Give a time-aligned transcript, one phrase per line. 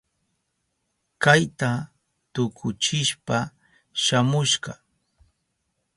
[1.23, 1.69] Kayta
[2.33, 3.37] tukuchishpa
[4.03, 4.73] shamusha.